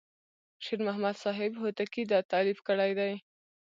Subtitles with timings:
[0.63, 3.13] شیر محمد صاحب هوتکی دا تألیف کړی دی.